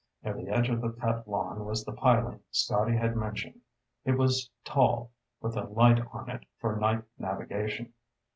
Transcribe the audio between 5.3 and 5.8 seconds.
with a